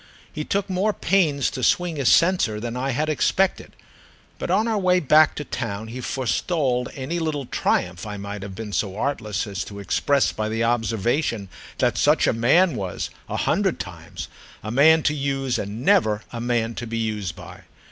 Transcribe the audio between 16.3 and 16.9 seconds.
a man to